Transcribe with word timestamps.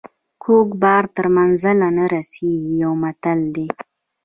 کوږ 0.43 0.67
بار 0.83 1.03
تر 1.15 1.25
منزله 1.37 1.87
نه 1.97 2.05
رسیږي 2.15 2.73
یو 2.83 2.91
متل 3.03 3.39
دی. 3.55 3.67